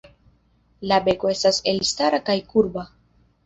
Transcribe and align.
La 0.93 0.97
beko 1.09 1.31
estas 1.35 1.61
elstara 1.75 2.23
kaj 2.33 2.41
kurba. 2.51 2.91